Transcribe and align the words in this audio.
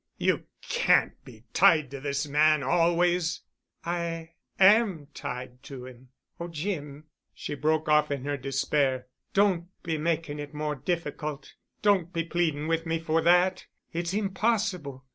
"You 0.17 0.45
can't 0.67 1.23
be 1.23 1.43
tied 1.53 1.91
to 1.91 1.99
this 1.99 2.27
man 2.27 2.63
always——" 2.63 3.41
"I 3.85 4.31
am 4.59 5.09
tied 5.13 5.61
to 5.65 5.85
him. 5.85 6.09
Oh, 6.39 6.47
Jim—!" 6.47 7.03
she 7.35 7.53
broke 7.53 7.87
off 7.87 8.09
in 8.09 8.25
her 8.25 8.35
despair. 8.35 9.05
"Don't 9.35 9.67
be 9.83 9.99
making 9.99 10.39
it 10.39 10.55
more 10.55 10.73
difficult—don't 10.73 12.13
be 12.13 12.23
pleading 12.23 12.67
with 12.67 12.87
me 12.87 12.97
for 12.97 13.21
that—it's 13.21 14.15
impossible. 14.15 15.05